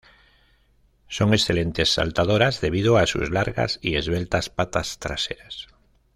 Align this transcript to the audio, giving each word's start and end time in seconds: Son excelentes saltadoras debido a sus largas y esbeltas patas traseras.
Son 1.09 1.31
excelentes 1.35 1.93
saltadoras 1.93 2.59
debido 2.59 2.97
a 2.97 3.05
sus 3.05 3.29
largas 3.29 3.77
y 3.83 3.97
esbeltas 3.97 4.49
patas 4.49 4.97
traseras. 4.97 5.67